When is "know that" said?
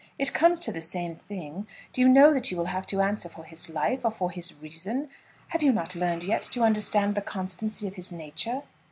2.09-2.49